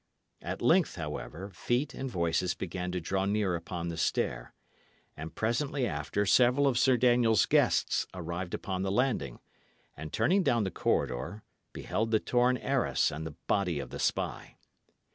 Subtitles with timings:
[0.41, 4.51] At length, however, feet and voices began to draw near upon the stair;
[5.15, 9.41] and presently after several of Sir Daniel's guests arrived upon the landing,
[9.95, 14.57] and, turning down the corridor, beheld the torn arras and the body of the spy.